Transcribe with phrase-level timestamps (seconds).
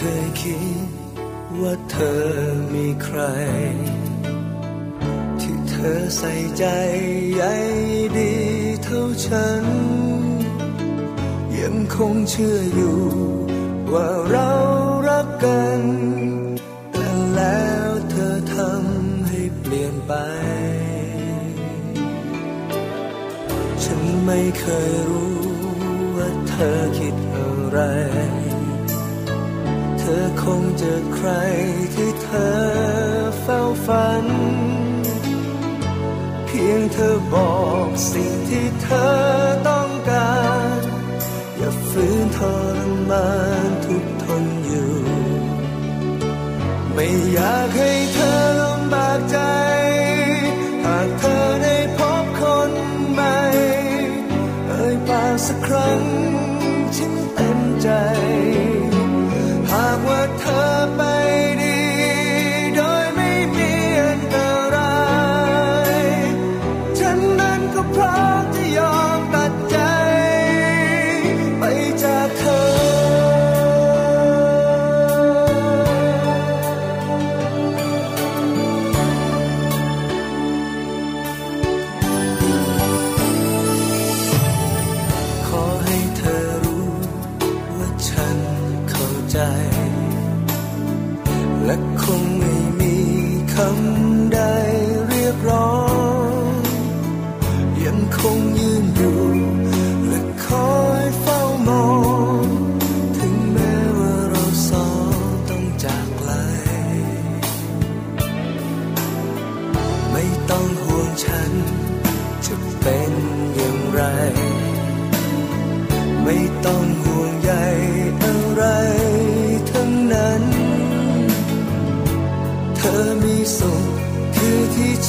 [0.00, 0.88] คยคิด
[1.60, 2.22] ว่าเธอ
[2.74, 3.20] มีใคร
[5.40, 6.64] ที่เธอใส่ใจ
[7.34, 7.44] ใย
[8.18, 8.34] ดี
[8.84, 9.64] เท่าฉัน
[11.60, 13.00] ยังคงเชื่ออยู่
[13.92, 14.50] ว่าเรา
[15.08, 15.80] รักกัน
[16.92, 20.12] แต่แล้วเธอทำให้เปลี่ยนไป
[23.84, 25.40] ฉันไม่เคยรู้
[26.16, 27.80] ว่าเธอคิดอะไร
[30.18, 31.28] อคงเจอใคร
[31.94, 32.56] ที่เธอ
[33.42, 34.26] เฝ้าฝัน
[36.46, 37.54] เพียงเธอบอ
[37.86, 39.12] กสิ่งที่เธอ
[39.68, 40.34] ต้องกา
[40.76, 40.78] ร
[41.56, 42.40] อย่าฝืนท
[42.76, 42.78] ร
[43.10, 43.30] มา
[43.68, 44.94] นทุกทนอยู่
[46.94, 49.38] ไม่อยากให้เธอลำบากใจ
[50.84, 52.72] หากเธอได้พบคน
[53.12, 53.38] ใหม่
[54.66, 56.00] เอ่ยปากสักครั้ง
[89.32, 89.38] ใจ
[91.64, 92.49] และคง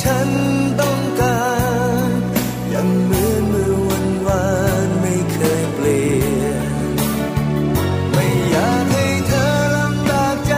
[0.04, 0.30] ฉัน
[0.82, 1.42] ต้องกา
[2.08, 2.10] ร
[2.74, 4.46] ยังเหมือนเมื่อวันวา
[4.86, 6.10] นไม่เคยเปลี่
[6.44, 6.72] ยน
[8.14, 10.56] ไม่อยากให้เธอลำบากใจ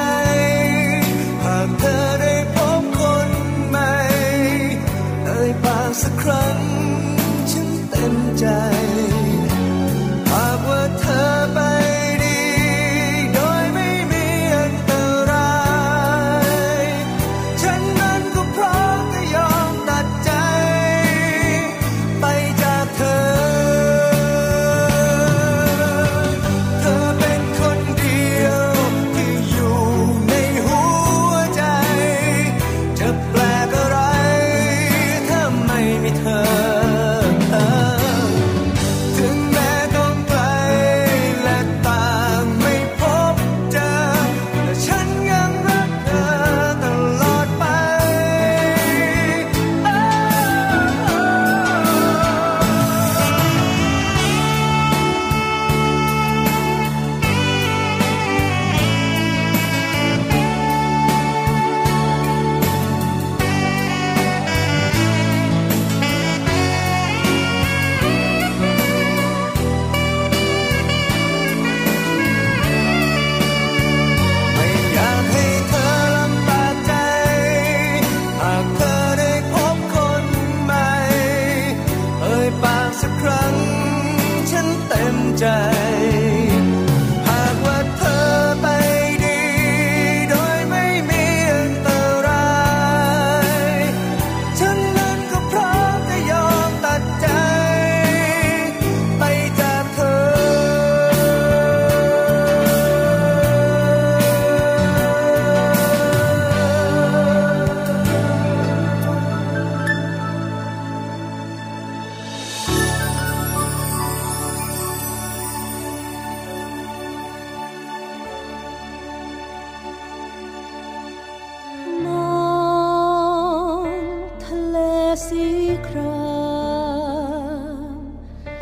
[1.44, 3.30] หากเธอได้พบคน
[3.69, 3.94] ใหม่
[5.25, 6.57] เอ่ยปากสักครั้ง
[7.51, 8.45] ฉันเต็มใจ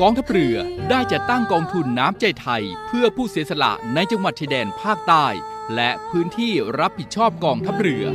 [0.04, 0.56] กองทัพเรือ
[0.90, 5.28] ได้จัดตั้งกองทุนน้ำใจไทย เพื่อผู้เสียสละในจังหวัดชายแดนภาคใต้
[5.76, 8.06] และพื้นที่รับผิดชอบกองทัพเรือ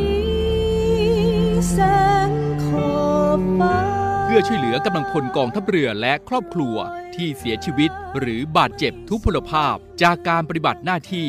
[4.24, 6.76] เพื่อช่วยเหลือกำลังพลกองทัพเรือและครอบครัว
[7.14, 11.28] ที่เสียชีวิต หรือบาดเจ็บทุพพลภาพจากการปฏิบัติหน้าที่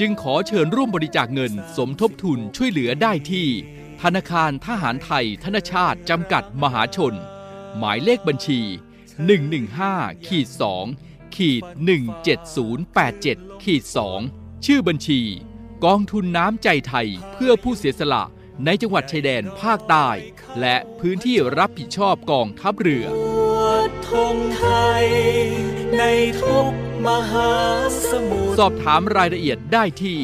[0.00, 3.48] จึงขอเชิญร่วมบริจาคเงินสมทบทุนช่วยเหลือได้ที่
[4.02, 7.14] ธนาคารทหารไทย ธนชาติจำกัดมหาชน
[7.78, 8.62] หมายเลขบัญชี
[9.18, 10.48] 115ขีด
[10.92, 11.62] 2ขีด
[12.82, 13.82] 17087ขีด
[14.24, 15.20] 2ชื่อบัญชี
[15.84, 18.24] กองทุนน้ำใจไทยเพื่อผู้เสียสละ
[18.64, 20.08] ในจังหวัดชายแดนภาคใต้
[20.60, 23.06] และพื้นที่รับผิดชอบกองทัพเรือ
[24.08, 24.64] ธงไท
[25.02, 25.06] ย
[25.98, 26.04] ใน
[26.42, 26.72] ทุก
[27.06, 27.52] มหา
[28.08, 30.20] สมุทรสอบถามรายละเอียดได้ที่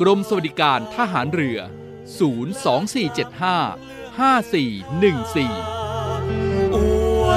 [0.00, 1.58] กรมสวัสดิการทหารเรือ
[2.18, 2.18] 02475
[4.18, 5.77] 5414อว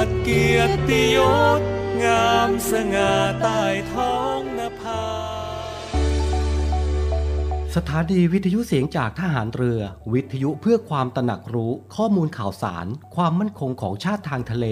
[0.06, 1.18] ดเกียรติย
[1.58, 1.60] ศ
[2.04, 5.02] งามสง่าใต้ท้องนภา
[7.74, 9.80] สถานีวิทยุเสียงจากทหารเรือ
[10.12, 14.66] วิทยุเพื่อความตระหนักรู้ข้อมูลข่าวสาร ความมั่นคงของชาติทางทะเล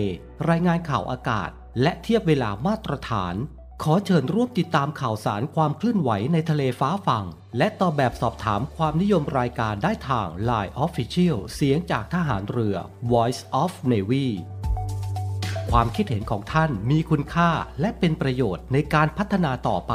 [0.49, 1.51] รายงานข่าวอากาศ
[1.83, 3.35] และเทียบเวลามาตรฐาน
[3.83, 7.27] ขอเชิญร่วมติดตามข่าวสารความเคลื่อนไหวในทะเลฟ้าฝั่ง
[7.59, 12.77] และตอบแบบสอบถามความนิยมรายการได้ทาง Line Official เสียงจากทหารเรือ
[13.13, 14.29] Voice of Navy
[15.71, 17.51] ความคิดเห็นของท่านมีคุณค่า
[17.81, 19.95] และเป็นประโยชน์ในการพัฒนาต่อไป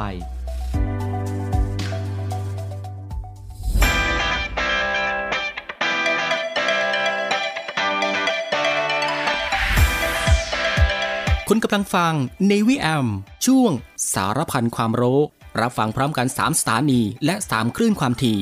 [11.50, 12.14] คุณกำลังฟัง
[12.52, 13.08] Navy AM
[13.46, 13.72] ช่วง
[14.14, 15.20] สารพันความรู้
[15.62, 18.40] รับฟังพร้อมกัน 3 สถานี และ 3 คลื่นความถี่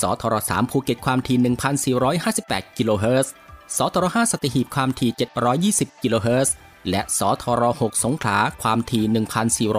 [0.00, 3.32] สทร3ภูเก็ตความถี่ 1,458 กิโลเฮิรตซ์
[3.76, 5.10] สทร5สัตหีบความถี่
[5.56, 6.54] 720 กิโลเฮิรตซ์
[6.90, 9.74] และสทร6สงขลาความถี่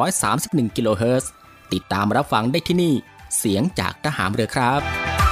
[0.72, 1.32] 1,431 กิโลเฮิรตซ์
[1.74, 2.94] ติดตามรับฟังได้ที่นี่
[3.38, 5.23] เสียงจากทหารเรือครับ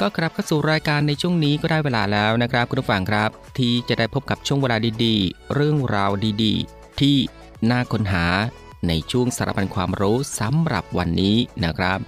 [0.00, 6.10] ก็ครับเข้าสู่รายการในช่วงนี้ก็ได้เวลาแล้วนะครับ คุณผู้ฟังครับ ที่จะได้พบกับช่วงเวลาดีๆ เรื่องราว
[6.42, 7.16] ดีๆ ที่
[7.70, 8.26] น่าค้นหา
[8.88, 11.98] ในช่วงสารพันความรู้สำหรับวันนี้นะครับ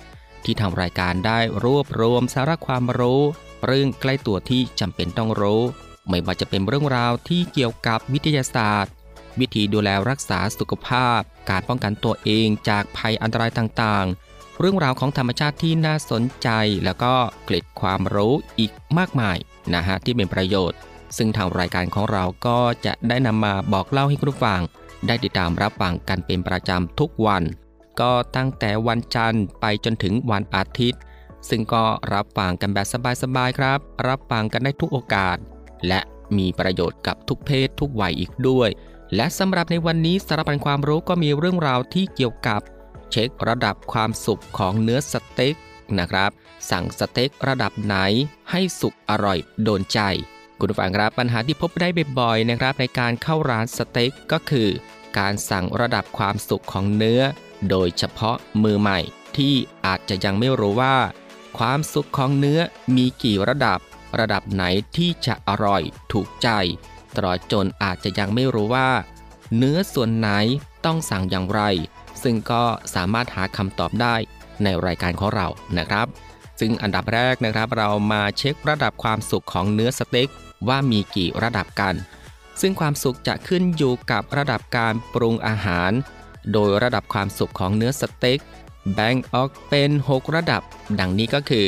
[0.44, 3.22] ที่ทางรายการได้รวบรวมสาระความรู้
[3.66, 5.62] เรื่องใกล้ตัวที่จำเป็นต้องรู้
[6.08, 8.92] ไม่ว่าจะเป็นเรื่องราวที่เกี่ยวกับวิทยาศาสตร์
[9.40, 14.27] วิธีดูแลรักษาสุขภาพ การป้องกันตัวเองจากภัยอันตรายต่างๆ
[14.58, 16.48] เรื่องราวของธรรมชาติที่น่าสนใจ
[16.84, 19.36] แล้วก็เกล็ดความรู้อีกมากมาย
[19.74, 20.78] นะฮะที่เป็นประโยชน์
[21.16, 24.60] ซึ่งทางรายการของเราก็จะได้นำมาบอกเล่าให้คุณผู้ฟัง
[25.06, 27.42] ได้ติดตามรับฟังกันเป็นประจำทุกวัน
[28.00, 31.00] ก็ตั้งแต่วันจันทร์ไปจนถึงวันอาทิตย์
[31.48, 31.84] ซึ่งก็
[32.14, 32.86] รับฟังกันแบบ
[33.22, 35.36] สบายๆครับ รับฟังกันได้ทุกโอกาส
[35.88, 36.00] และ
[36.36, 38.68] มีประโยชน์กับทุกเพศทุกวัยอีกด้วย
[39.14, 42.60] และสำหรับในวันนี้สารพันความรู้ก็มีเรื่องราวที่เกี่ยวกับ
[43.10, 45.54] เช็คระดับความสุกของเนื้อสเต็ก
[45.98, 46.30] นะครับ
[46.70, 47.96] สั่งสเต็กระดับไหน
[48.50, 50.00] ให้สุกอร่อยโดนใจ
[50.58, 51.88] คุณผู้ฟังครับปัญหาที่พบได้
[52.18, 54.68] บ่อยๆนะครับ ในการเข้าร้านสเต็กก็คือ
[55.18, 57.22] การสั่งระดับความสุกของเนื้อ
[57.70, 58.98] โดยเฉพาะมือใหม่
[59.36, 59.54] ที่
[59.86, 60.96] อาจจะยังไม่รู้ว่า
[61.58, 62.60] ความสุกของเนื้อ
[62.96, 63.78] มีกี่ระดับ
[64.20, 64.64] ระดับไหน
[64.96, 66.48] ที่จะอร่อยถูกใจ
[67.16, 68.88] ตลอดจนอาจจะยังไม่รู้ว่า
[69.56, 70.30] เนื้อส่วนไหน
[70.84, 71.62] ต้องสั่งอย่างไร
[72.22, 72.62] ซึ่งก็
[72.94, 74.14] สามารถหาคำตอบได้
[74.62, 75.46] ในรายการของเรา
[75.78, 76.06] นะครับ
[76.60, 80.28] ซึ่งอันดับแรกนะครับเรามาเช็คระดับความสุกของเนื้อสเต็ก
[80.68, 81.94] ว่ามีกี่ระดับกัน
[82.60, 85.92] ซึ่งความสุกจะขึ้นอยู่กับระดับการปรุงอาหาร
[86.52, 88.40] โดยระดับความสุกของเนื้อสเต็ก
[88.94, 90.62] แบ่งออกเป็น 6 ระดับ
[91.00, 91.66] ดังนี้ก็คือ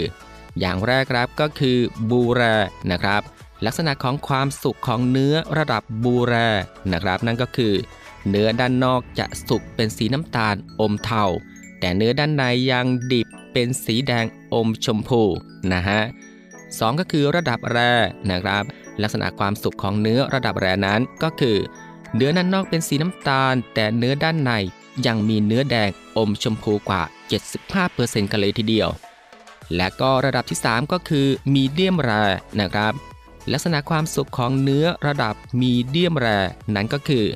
[0.60, 1.78] อย่างแรกครับก็คือ
[2.10, 2.42] บูแร
[2.90, 3.22] นะครับ
[3.64, 6.34] ลักษณะของความสุกของเนื้อระดับบูแร
[6.92, 7.74] นะครับ นั่นก็คือ
[8.28, 11.24] เนื้อด้านนอกจะสุกเป็นสีน้ำตาลอมเทา
[11.80, 14.24] แต่เนื้อด้านในยังดิบเป็นสีแดง
[14.54, 15.22] อมชมพู
[15.72, 16.00] นะฮะ
[16.78, 17.78] สองก็คือระดับแร
[18.30, 18.64] นะครับ
[19.02, 21.56] ลักษณะความสุกของเนื้อระดับแรนั้นก็คือ
[22.16, 24.52] เนื้อด้านนอกเป็นสีน้ำตาล แต่เนื้อด้านใน
[25.06, 27.02] ยังมีเนื้อแดงอมชมพูกว่า
[27.66, 28.88] 75%กันเลยทีเดียว
[29.76, 32.10] และก็ระดับที่ 3 ก็คือมีเดียมแร
[32.60, 32.92] นะครับ
[33.52, 36.28] ลักษณะความสุกของเนื้อระดับมีเดียมแร
[36.74, 37.26] นั้นก็คือ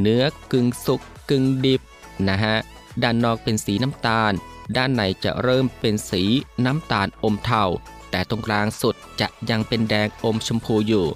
[0.00, 1.00] เนื้อกึ่งสุก
[1.30, 1.80] กึ่งดิบ
[2.28, 2.56] นะฮะ
[3.02, 4.32] ด้านนอกเป็นสีน้ำตาล
[4.76, 6.22] ด้านในจะเริ่มเป็นสี
[6.64, 7.64] น้ำตาลอมเทา
[8.10, 11.06] แต่ตรงกลางสุดจะยังเป็นแดงอมชมพูอยู่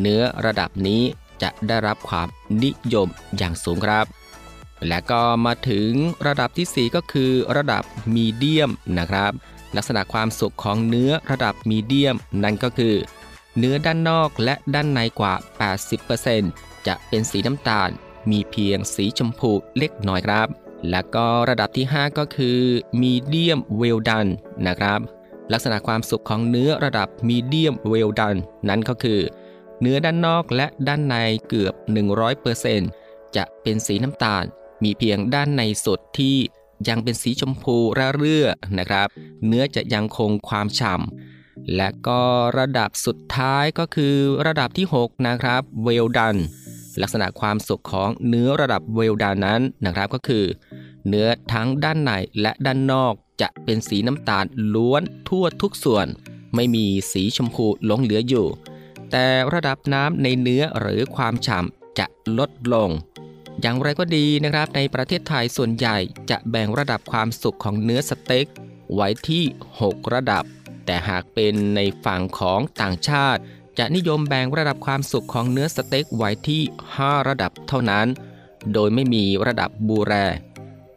[0.00, 1.02] เนื้อระดับนี้
[1.42, 2.28] จะได้รับความ
[2.62, 4.06] นิยมอย่างสูงครับ
[4.88, 5.90] และก็มาถึง
[6.26, 7.82] ระดับที่ 4 ก็คือระดับ
[8.14, 9.32] มีเดียมนะครับ
[9.76, 12.94] ลักษณะความสุกของเนื้อระดับมีเดียมนั่นก็คือ
[13.58, 15.34] เนื้อด้านนอกและด้านในกว่า
[16.10, 17.90] 80%จะเป็นสีน้ำตาล
[18.30, 20.48] มีเพียงสีชมพูเล็กน้อยครับ
[20.90, 22.60] และก็ระดับที่ 5 ก็คือ
[23.00, 24.26] มีเดียมเวลดัน
[24.66, 25.00] นะครับ
[25.52, 28.36] ลักษณะความสุกของเนื้อระดับมีเดียมเวลดัน
[28.68, 29.20] นั้นก็คือ
[29.80, 31.14] เนื้อด้านนอกและด้านใน
[31.48, 31.74] เกือบ
[32.54, 34.44] 100%จะเป็นสีน้ำตาล
[34.82, 36.36] มีเพียงด้านในสุดที่
[36.88, 38.46] ยังเป็นสีชมพูระเรื่อ
[38.78, 39.08] นะครับ
[39.46, 41.23] เนื้อจะยังคงความฉ่ำ
[41.76, 42.22] และก็
[42.58, 44.16] ระดับสุดท้ายก็คือ
[44.46, 46.36] ระดับที่ 6 นะครับเวลดัน
[47.02, 50.44] ลักษณะความสุกของเนื้อระดับเวลดันนั้นนะครับก็คือ
[51.08, 54.44] เนื้อทั้งด้านในและด้านนอกจะเป็นสีน้ำตาล
[54.74, 56.06] ล้วนทั่วทุกส่วน
[56.54, 58.46] ไม่มีสีชมพูหลงเหลืออยู่
[59.10, 62.06] แต่ระดับน้ำในเนื้อหรือความฉ่ำจะ
[62.38, 62.90] ลดลง
[63.60, 65.96] อย่างไรก็ดีนะครับ ในประเทศไทยส่วนใหญ่
[66.30, 68.46] จะแบ่งระดับความสุกของเนื้อสเต็ก
[68.94, 69.44] ไว้ที่
[69.80, 70.44] 6 ระดับ
[70.86, 73.40] แต่หากเป็นในฝั่งของต่างชาติ
[73.78, 76.62] จะนิยมแบ่งระดับความสุกของเนื้อสเต็กไว้ที่
[76.94, 78.06] 5 ระดับเท่านั้น
[78.72, 80.14] โดยไม่มีระดับบูแร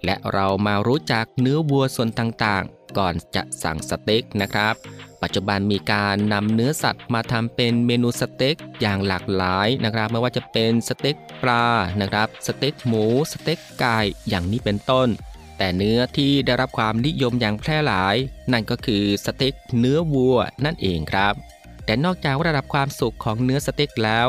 [0.05, 4.75] และเรามารู้จักเนื้อวัวส่วนต่างๆ ก่อนจะสั่งสเต็กนะครับ
[5.21, 11.65] ปัจจุบันมีการนำเนื้อสัตว์มาทำเป็นเมนูสเต็กอย่างหลากหลายนะครับ ไม่ว่าจะเป็นสเต็กปลา
[12.01, 13.97] นะครับ สเต็กหมู สเต็กไก่
[14.29, 15.07] อย่างนี้เป็นต้น
[15.57, 18.15] แต่เนื้อที่ได้รับความนิยมอย่างแพร่หลาย
[18.51, 21.33] นั่นก็คือสเต็กเนื้อวัวนั่นเองครับ
[21.85, 24.27] แต่นอกจากระดับความสุกของเนื้อสเต็กแล้ว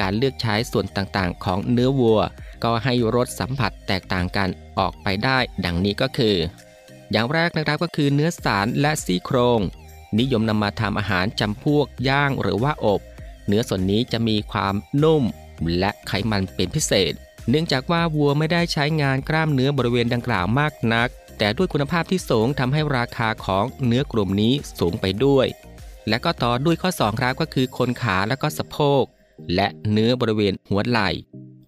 [0.00, 2.20] การเลือกใช้ส่วนต่างๆ ของเนื้อวัว
[2.64, 6.36] ก็ให้รสสัมผัสแตกต่างกันออกไปได้ ดังนี้ก็คือ
[7.12, 9.60] อย่างแรกนะครับก็คือเนื้อสารและซี่โครง
[10.18, 13.00] นิยมนำมาทำอาหารจำพวกย่างหรือว่าอบ
[13.46, 15.22] เนื้อส่วนนี้จะมีความนุ่ม
[15.78, 17.12] และไขมันเป็นพิเศษ
[17.50, 25.46] เนื่องจากว่าวัวไม่ได้ใช้งานกล้ามเนื้อบริเวณดังกล่าวมากนัก แต่ด้วยคุณภาพที่สูงทำให้ราคาของเนื้อกลุ่มนี้สูงไปด้วย
[26.08, 29.04] และก็ต่อด้วยข้อ2ครับก็คือคนขาและก็สะโพก
[29.54, 31.10] และเนื้อบริเวณหัวไหล่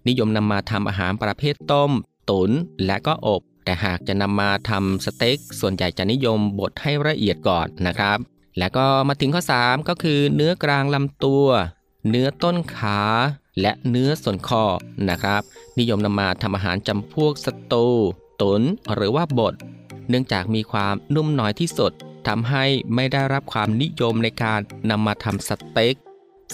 [0.08, 1.92] นิยมนำมาทำอาหารประเภทต้ม
[2.30, 2.50] ตุน
[2.86, 8.18] และก็อบ แต่หากจะนำมาทำสเต็กส่วนใหญ่จะนิยมบดให้ละเอียดก่อนนะครับ
[8.58, 11.46] และก็มาถึงข้อ 3 ก็คือเนื้อกลางลำตัว
[12.08, 13.00] เนื้อต้นขา
[13.60, 14.64] และเนื้อส่วนคอ
[15.08, 15.42] นะครับ
[15.78, 17.86] นิยมนำมาทำอาหารจำพวกสตู
[18.40, 18.62] ตุน
[18.94, 19.54] หรือว่าบด
[20.08, 21.92] เนื่องจากมีความนุ่มน้อยที่สุด
[22.28, 25.94] ทำให้ไม่ได้รับความนิยมในการนำมาทำสเต็ก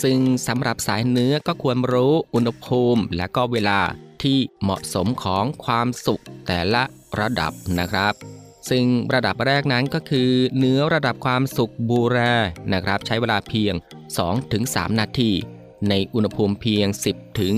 [0.02, 3.80] ซึ่งสำหรับสายเนื้อก็ควรรู้อุณหภูมิและก็เวลา
[4.22, 6.82] ที่เหมาะสมของความสุกแต่ละ
[7.20, 8.14] ระดับนะครับ
[8.70, 12.18] ซึ่งระดับแรกนั้นก็คือ เนื้อระดับความสุกบูแร
[12.72, 13.74] นะครับ ใช้เวลาเพียง
[14.36, 15.32] 2-3 นาที
[15.88, 17.56] ในอุณหภูมิเพียง 10 ถึง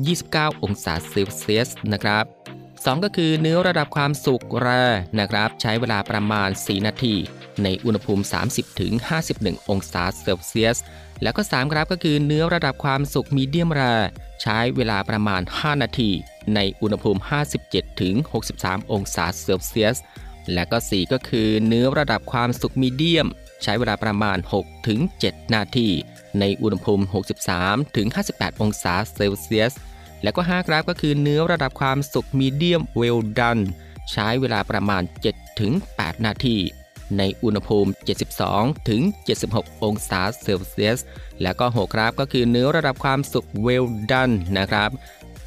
[0.00, 2.24] 29 องศาเซลเซียสนะครับ
[2.64, 4.68] 2ก็คือเนื้อระดับความสุกแร
[5.18, 7.14] นะครับ ใช้เวลาประมาณ 4 นาที
[7.62, 8.92] ในอุณหภูมิ 30ถึง
[9.32, 10.78] 51 องศาเซลเซียส
[11.22, 13.82] แล้วก็ 3 ครับก็คือเนื้อระดับความสุกมีเดียมแร
[14.42, 16.10] ใช้เวลาประมาณ 5 นาที
[16.54, 17.20] ในอุณหภูมิ
[17.60, 18.14] 57ถึง
[18.54, 19.96] 63 องศาเซลเซียส
[20.52, 23.26] และก็ 4 ก็คือเนื้อระดับความสุกมีเดียม
[23.62, 24.38] ใช้เวลาประมาณ
[24.96, 25.88] 6-7 นาที
[26.40, 27.04] ในอุณหภูมิ
[27.82, 29.74] 63-58 องศาเซลเซียส
[30.22, 33.58] แล้วก็5ครับก็คือเนื้อระดับความสุกมีเดียมเวลดัน
[34.12, 35.02] ใช้เวลาประมาณ
[35.64, 36.56] 7-8 นาที
[37.18, 37.90] ในอุณหภูมิ
[38.38, 39.02] 72ถึง
[39.42, 41.00] 76 องศาเซลเซียส
[41.42, 44.90] แล้วก็6ครับก็คือเนื้อระดับความสุกเวลดันนะครับ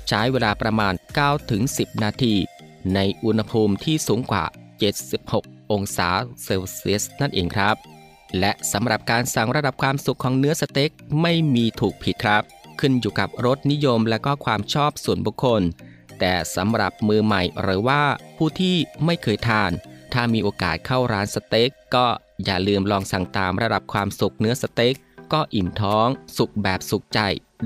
[0.09, 2.35] ใช้เวลาประมาณ9ถึง10 นาที
[2.95, 4.45] ในอุณหภูมิที่สูงกว่า
[5.11, 6.09] 76 องศา
[6.43, 7.75] เซลเซียสนั่นเองครับ
[8.39, 12.43] และสำหรับการสั่งระดับความสุขของเนื้อสเต็กไม่มีถูกผิดครับ
[12.79, 15.61] ขึ้นอยู่กับรสนิยมและก็ความชอบส่วนบุคคล
[16.19, 18.01] แต่สำหรับมือใหม่หรือว่า
[18.37, 19.71] ผู้ที่ไม่เคยทาน
[20.13, 22.05] ถ้ามีโอกาสเข้าร้านสเต็กก็
[22.45, 24.95] อย่าลืมลองสั่งตามระดับความสุกเนื้อสเต็ก
[25.33, 27.19] ก็อิ่มท้อง สุกแบบสุกใจ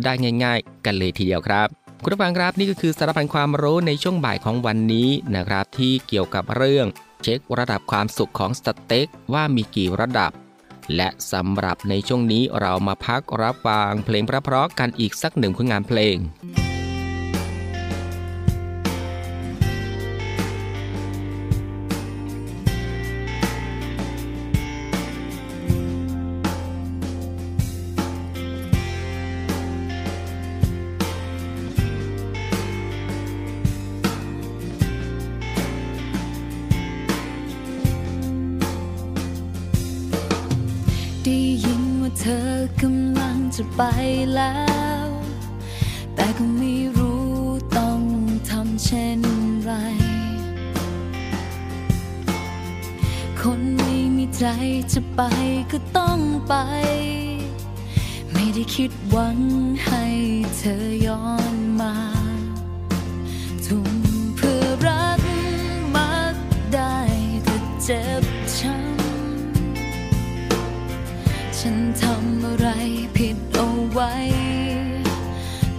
[0.03, 1.67] ได้ง่าย ๆ กันเลยทีเดียวครับ
[2.03, 6.87] คุณผู้ฟังครับนี่ก็คือสารพันความรู้ในช่วงบ่ายของวันนี้นะครับที่เกี่ยวกับเรื่อง
[7.23, 10.31] เช็คระดับความสุขของสเต็กว่ามีกี่ระดับ
[10.95, 16.17] และสำหรับในช่วงนี้เรามาพักรับฟังเพลงพระเพราะกันอีกสักหนึ่งผลงานเพลง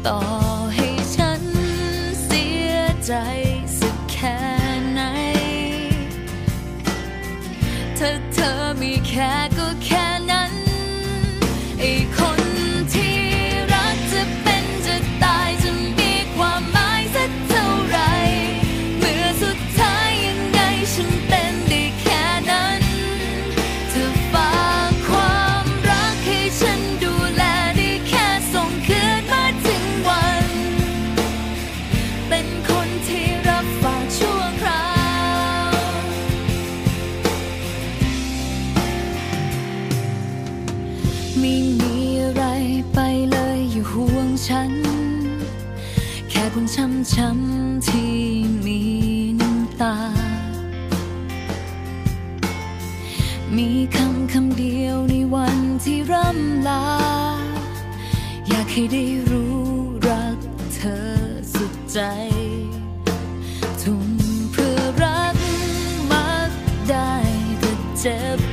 [0.07, 0.32] ต่
[46.57, 48.15] คนช้ำช้ำๆที่
[48.67, 48.81] มี
[49.41, 49.97] น้ำตา
[53.57, 56.87] มีคำคำเดียวในวันที่ร่ำลา
[58.49, 59.63] อยากให้ได้รู้
[60.09, 60.39] รัก
[60.75, 61.05] เธอ
[61.55, 61.99] สุดใจ
[63.83, 64.09] ทุ่ม
[64.53, 65.37] เพื่อรัก
[66.13, 66.51] มัก
[66.91, 67.13] ได้
[67.61, 68.52] แต่เจ็บ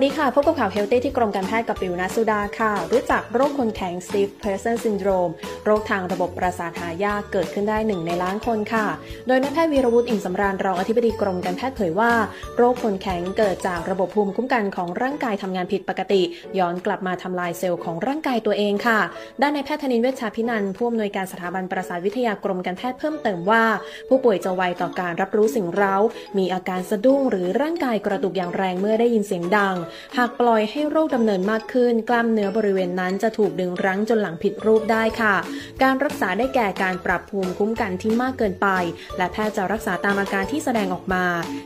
[0.00, 5.32] สวัสดีค่ะ พบกับข่าว healthy ที่กรมการแพทย์กับปิวนัสุดาค่ะ รู้จักโรคคนแข็ง stiff person syndrome
[5.64, 8.86] โรคทางระบบประสาทหายากเกิดขึ้นได้หนึ่งในล้านคนค่ะ
[9.26, 12.12] โดยนายแพทย์วีรวุฒิอิ่มสำราญรองอธิบดีกรมการแพทย์เผยว่า
[12.56, 16.22] โรคคนแข็งเกิดจากระบบภูมิคุ้มกันของร่างกายทำงานผิดปกติ
[16.58, 19.00] ย้อนกลับมาทำลายเซลล์ของร่างกายตัวเองค่ะ
[19.42, 23.64] ด้านนายแพทย์ธนินเวชชาพินันผู้อำนวยการสถาบันประสาทวิทยากรมการแพทย์เพิ่มเติมว่า
[24.08, 25.96] ผู้ป่วยจะไวต่อการรับรู้สิ่งเร้า
[26.38, 29.76] มีอาการสะดุ้งหรือร่างกายกระตุกอย่างแรงเมื่อได้ยินเสียงดัง
[30.16, 35.34] หากปล่อยให้โรคดำเนินมากขึ้น กล้ามเนื้อบริเวณนั้นจะถูกดึงรั้งจนหลังผิดรูปได้ค่ะ
[35.82, 38.68] การรักษาได้แก่การปรับภูมิคุ้มกันที่มากเกินไป
[39.16, 41.24] และแพทย์จะรักษาตามอาการที่แสดงออกมา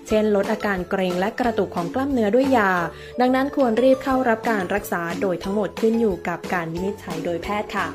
[0.08, 2.72] เช่น ลดอาการเกร็งและกระตุกของกล้ามเนื้อด้วยยา
[3.20, 7.88] ดังนั้นควรรีบเข้ารับการรักษาโดยทั้งหมดขึ้นอยู่กับการวินิจฉัยโดยแพทย์ค่ะ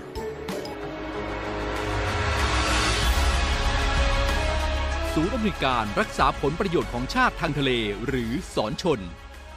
[5.15, 7.71] ศูนย์อำนวยการรักษาผลประโยชน์ของชาติทางทะเล
[8.07, 8.99] หรือสอนชน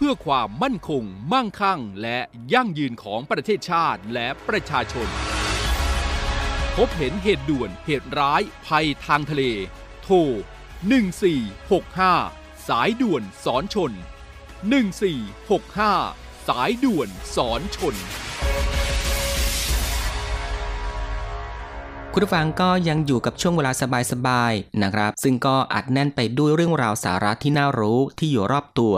[0.00, 2.18] เพื่อความมั่นคง มั่งคั่ง และ
[2.54, 5.08] ยั่งยืนของประเทศชาติและประชาชน
[6.76, 9.42] พบเห็นเหตุด่วนเหตุร้าย ภัยทางทะเล
[10.02, 10.16] โทร
[11.82, 13.92] 1465 สายด่วนสอนชน
[15.60, 17.94] 1465 สายด่วนสอนชน
[22.12, 23.72] คุณผู้ฟังก็ยังอยู่กับช่วงเวลา
[24.12, 28.94] สบายๆนะครับ ซึ่งก็อัดแน่นไปด้วยเรื่องราวสาระที่น่ารู้ที่อยู่รอบตัว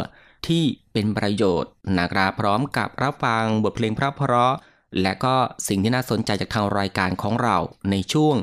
[0.48, 4.00] ที่เป็นประโยชน์นะครับพร้อมกับรับฟังบทเพลงเพ
[4.32, 4.54] ราะ
[5.02, 5.34] และก็
[5.68, 7.56] สิ่งที่น่าสนใจจากทางรายการของเรา
[7.90, 8.36] ในช่วง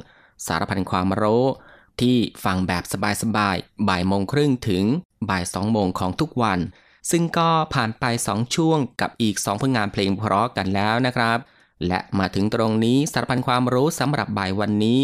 [0.45, 1.45] สารพันความรู้
[2.01, 2.83] ที่ฟังแบบ
[3.21, 4.83] สบายๆบ่ายโมงครึ่งถึง
[5.29, 6.59] บ่ายสองโมงของทุกวัน
[7.11, 11.37] ซึ่งก็ผ่านไป 2 ช่วงกับอีก 2 ผลงานเพลงเพราะกันแล้วนะครับ
[11.87, 14.99] และมาถึงตรงนี้สารพันความรู้สำหรับบ่ายวันนี้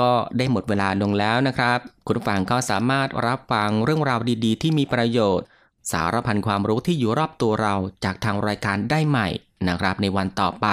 [0.00, 5.46] ก็ได้หมดเวลาลงแล้วนะครับ คุณผังก็สามารถรับฟังเรื่องราวดีๆ ที่มีประโยชน์
[5.90, 7.74] สารพันความรู้ที่อยู่รอบตัวเรา
[8.04, 9.28] จากทางรายการได้ใหม่
[9.68, 10.66] นะครับในวันต่อไป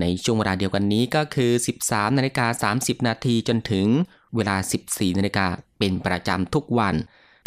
[0.00, 1.50] ในช่วงเวลาเดียวกันนี้ก็คือ
[1.84, 3.86] 13นาฬิกา30 นาทีจนถึง
[4.36, 5.46] เวลา 14นาฬิกา
[5.78, 6.94] เป็นประจำทุกวัน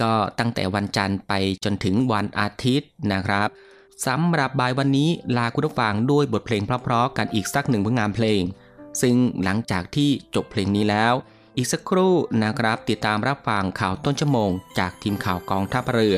[0.01, 3.49] ก็ตั้งแต่วันจันทร์ไปจนถึงวันอาทิตย์นะครับ
[4.05, 8.41] สำหรับบ่ายวันนี้ลาคุณผู้ฟังด้วยบทเพลงเพราะๆกันอีกสักหนึ่งผลงานเพลง
[9.01, 11.13] ซึ่งหลังจากที่จบเพลงนี้แล้ว
[11.55, 16.17] อีกสักครู่นะครับติดตามรับฟังข่าวต้นชั่วโมง จากทีมข่าวกองทัพเรือ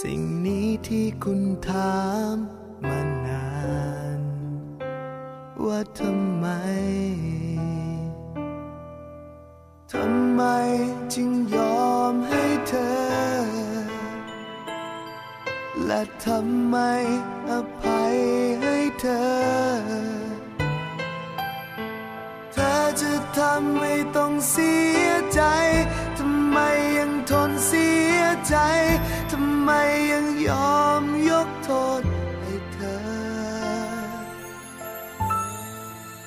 [0.00, 2.02] สิ่งนี้ที่คุณถา
[2.34, 2.36] ม
[2.88, 3.48] มานา
[4.18, 4.20] น
[5.64, 6.46] ว่าทำไม
[9.92, 10.42] ทำไม
[11.14, 12.94] จึงยอมให้เธอ
[15.86, 16.76] และทำไม
[17.50, 18.16] อภัย
[18.62, 19.26] ให้เธอ
[22.52, 25.42] เธอจะทำให้ต้องเสียใจ
[26.18, 26.58] ทำไม
[26.98, 28.56] ยังทนเสียใจ
[29.36, 29.72] ทำไม
[30.12, 31.70] ยังยอมยกโท
[32.00, 32.02] ษ
[32.40, 32.98] ให้เธอ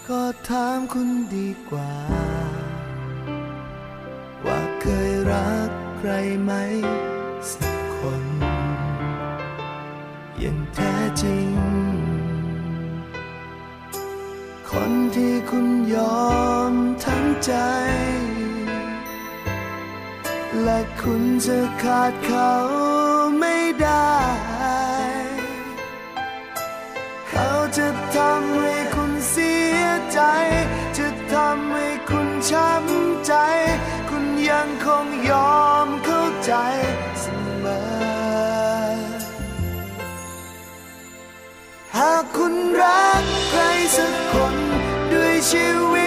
[0.08, 1.94] ก็ถามคุณดีกว่า
[4.46, 6.12] ว่าเคยรักใคร
[6.44, 6.52] ไหม
[7.52, 8.24] สักคน
[10.40, 11.56] อย่างแท้จริง
[14.72, 16.32] คนที่คุณยอ
[16.72, 16.74] ม
[17.06, 17.54] ทั้งใจ
[20.64, 22.97] และคุณจะขาดเขา
[23.82, 24.16] ได้
[27.30, 30.20] เขาจะทำให้คุณเสียใจ
[30.98, 33.34] จะทำให้คุณช้ำใจ
[34.10, 36.54] คุณยังคงยอมเข้าใจ
[37.22, 37.26] เส
[37.64, 37.88] มอ
[41.98, 43.62] หากคุณรักใคร
[43.98, 44.56] สักคน
[45.12, 46.07] ด้วยชีวิต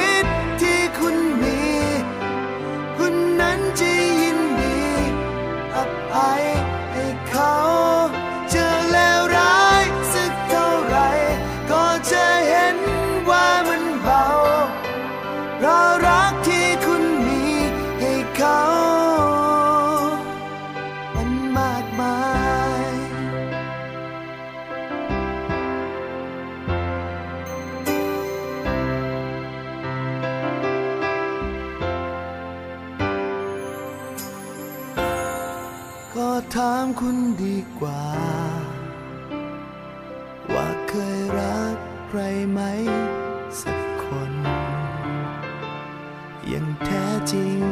[36.98, 38.04] คุณดีกว่า
[40.54, 41.76] ว่าเคยรัก
[42.08, 42.60] ใครไหม
[43.60, 44.32] สักคน
[46.48, 47.62] อย่างแท้จริง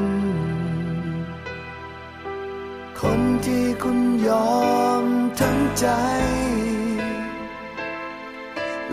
[3.01, 4.63] คนที่คุณยอ
[5.03, 5.05] ม
[5.41, 5.87] ทั้งใจ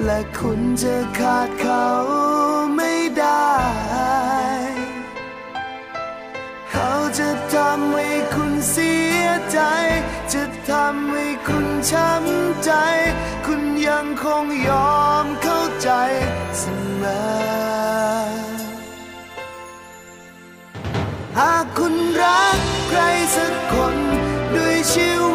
[0.03, 1.88] และคุณจะขาดเขา
[2.75, 3.53] ไม่ได้
[6.71, 9.60] เขาจะทำให้คุณ เสียใจ
[10.34, 12.71] จะทำให้คุณช้ำใจ
[13.45, 15.89] คุณยังคงยอมเข้าใจ
[16.60, 16.63] เส
[17.01, 18.36] มอ
[21.39, 22.58] หากคุณรัก
[22.89, 23.01] ใคร
[23.36, 23.95] สักคน
[24.56, 25.34] ด้วยชีวิต